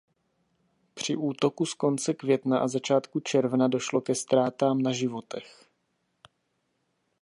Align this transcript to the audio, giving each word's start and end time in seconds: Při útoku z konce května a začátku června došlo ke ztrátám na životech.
Při 0.93 1.15
útoku 1.15 1.65
z 1.65 1.73
konce 1.73 2.13
května 2.13 2.59
a 2.59 2.67
začátku 2.67 3.19
června 3.19 3.67
došlo 3.67 4.01
ke 4.01 4.15
ztrátám 4.15 4.81
na 4.81 4.93
životech. 4.93 5.69